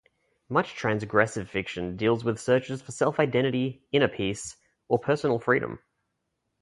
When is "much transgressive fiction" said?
0.49-1.95